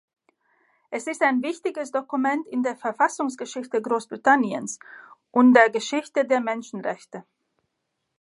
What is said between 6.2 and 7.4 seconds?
der Menschenrechte.